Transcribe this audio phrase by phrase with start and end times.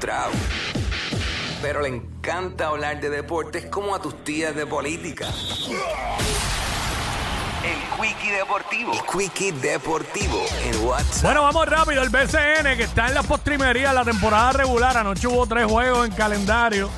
[0.00, 0.30] Trau.
[1.60, 5.26] Pero le encanta hablar de deportes como a tus tías de política.
[7.64, 8.92] El Quickie Deportivo.
[8.92, 11.24] El Quickie Deportivo en WhatsApp.
[11.24, 12.00] Bueno, vamos rápido.
[12.00, 14.96] El BCN que está en la postrimería, la temporada regular.
[14.96, 16.90] Anoche hubo tres juegos en calendario.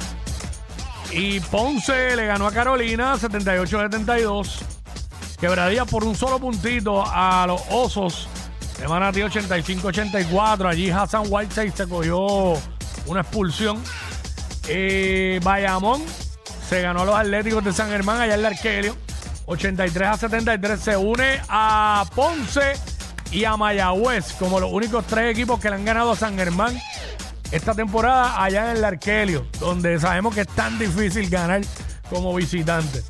[1.10, 4.58] Y Ponce le ganó a Carolina 78-72.
[5.40, 8.28] Quebradía por un solo puntito a los Osos
[8.78, 10.68] de Manatí 85-84.
[10.68, 12.58] Allí Hassan Whiteside se cogió
[13.10, 13.82] una expulsión.
[14.68, 16.02] Eh, Bayamón
[16.68, 18.96] se ganó a los Atléticos de San Germán allá en el Arquelio.
[19.46, 22.74] 83 a 73 se une a Ponce
[23.32, 26.78] y a Mayagüez como los únicos tres equipos que le han ganado a San Germán
[27.50, 31.62] esta temporada allá en el Arquelio, donde sabemos que es tan difícil ganar
[32.08, 33.02] como visitante.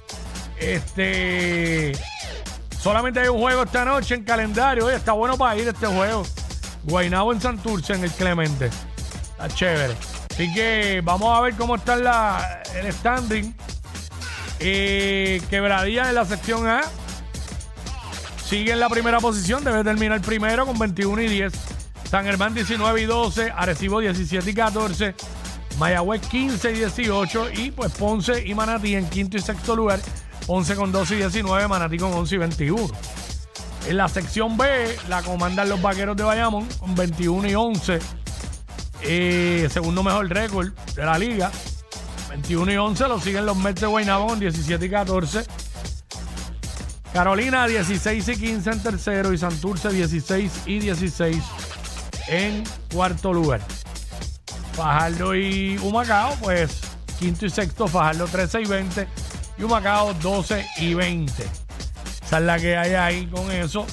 [0.59, 1.93] Este
[2.81, 4.87] solamente hay un juego esta noche en calendario.
[4.87, 6.23] Oye, está bueno para ir este juego.
[6.85, 8.71] Guaynabo en Santurce en el Clemente.
[9.41, 9.97] Está chévere.
[10.31, 13.55] Así que vamos a ver cómo está la, el standing.
[14.59, 16.83] Eh, en la sección A.
[18.45, 19.65] Sigue en la primera posición.
[19.65, 21.55] Debe terminar primero con 21 y 10.
[22.11, 23.51] San Germán 19 y 12.
[23.57, 25.15] Arecibo 17 y 14.
[25.79, 27.51] Mayagüez 15 y 18.
[27.55, 30.01] Y pues Ponce y Manatí en quinto y sexto lugar.
[30.47, 31.67] Ponce con 12 y 19.
[31.67, 32.89] Manatí con 11 y 21.
[33.89, 38.20] En la sección B la comandan los vaqueros de Bayamón con 21 y 11.
[39.03, 41.51] Eh, segundo mejor récord de la liga.
[42.29, 45.45] 21 y 11 lo siguen los Mets de Guaynabo con 17 y 14.
[47.13, 51.43] Carolina 16 y 15 en tercero y Santurce 16 y 16
[52.29, 52.63] en
[52.93, 53.61] cuarto lugar.
[54.75, 56.81] Fajardo y Humacao, pues
[57.19, 59.09] quinto y sexto, Fajardo 13 y 20
[59.59, 61.43] y Humacao 12 y 20.
[62.25, 63.87] Esa es la que hay ahí con eso.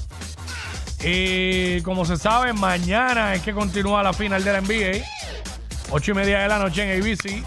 [1.04, 5.06] Y como se sabe, mañana es que continúa la final de la NBA.
[5.92, 7.44] 8 y media de la noche en ABC.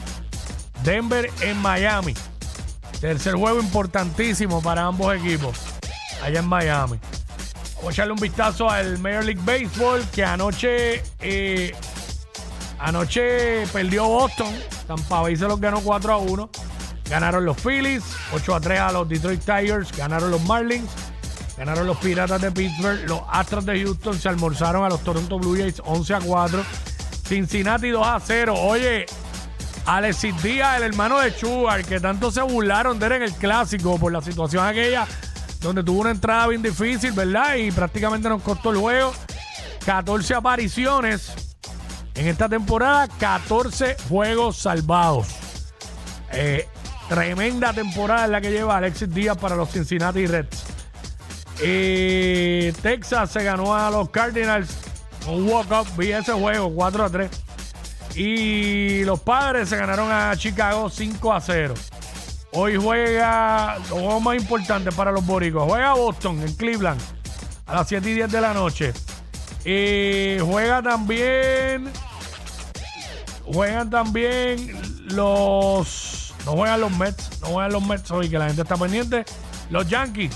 [0.82, 2.14] Denver en Miami.
[3.00, 5.58] Tercer juego importantísimo para ambos equipos.
[6.22, 6.98] Allá en Miami.
[7.76, 11.74] Vamos a echarle un vistazo al Major League Baseball que anoche eh,
[12.78, 14.54] anoche perdió Boston.
[14.86, 16.50] Tampa Bay se los ganó 4 a 1.
[17.08, 19.96] Ganaron los Phillies, 8 a 3 a los Detroit Tigers.
[19.96, 20.90] Ganaron los Marlins.
[21.60, 23.06] Ganaron los Piratas de Pittsburgh.
[23.06, 26.64] Los Astros de Houston se almorzaron a los Toronto Blue Jays 11 a 4.
[27.28, 28.54] Cincinnati 2 a 0.
[28.56, 29.04] Oye,
[29.84, 33.98] Alexis Díaz, el hermano de Chugar, que tanto se burlaron de él en el clásico
[33.98, 35.06] por la situación aquella
[35.60, 37.56] donde tuvo una entrada bien difícil, ¿verdad?
[37.56, 39.12] Y prácticamente nos costó el juego.
[39.84, 41.30] 14 apariciones
[42.14, 45.26] en esta temporada, 14 juegos salvados.
[46.32, 46.66] Eh,
[47.10, 50.79] tremenda temporada la que lleva Alexis Díaz para los Cincinnati Reds.
[51.62, 54.70] Eh, Texas se ganó a los Cardinals
[55.28, 55.86] un walk-up.
[55.96, 57.30] Vi ese juego 4 a 3.
[58.16, 61.74] Y los padres se ganaron a Chicago 5 a 0.
[62.52, 65.64] Hoy juega lo juego más importante para los boricos.
[65.64, 67.00] Juega Boston en Cleveland
[67.66, 68.92] a las 7 y 10 de la noche.
[69.64, 71.90] Y juega también.
[73.44, 74.80] Juegan también
[75.14, 76.34] los.
[76.46, 77.40] No juegan los Mets.
[77.42, 79.24] No juegan los Mets hoy, que la gente está pendiente.
[79.70, 80.34] Los Yankees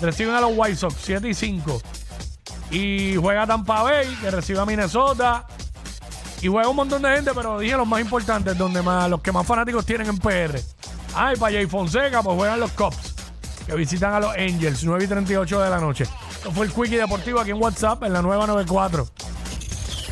[0.00, 1.80] reciben a los White Sox 7 y 5.
[2.70, 5.46] Y juega Tampa Bay, que recibe a Minnesota.
[6.42, 9.30] Y juega un montón de gente, pero dije los más importantes, donde más, los que
[9.32, 10.58] más fanáticos tienen en PR.
[11.14, 13.14] Ay, para Jay Fonseca, pues juegan los Cubs,
[13.66, 16.06] que visitan a los Angels, 9 y 38 de la noche.
[16.30, 19.06] Esto fue el Quickie Deportivo aquí en WhatsApp, en la nueva 94.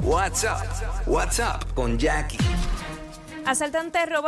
[0.03, 0.67] WhatsApp.
[1.07, 2.39] WhatsApp con Jackie.
[3.47, 4.27] Asaltante roba